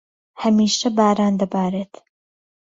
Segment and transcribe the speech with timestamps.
[0.41, 1.93] هەمیشە باران دەبارێت.